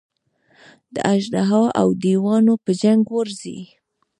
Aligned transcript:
د 0.93 0.95
اژدها 1.13 1.63
او 1.81 1.87
دېوانو 2.03 2.53
په 2.63 2.71
جنګ 2.81 3.01
ورځي. 3.17 3.59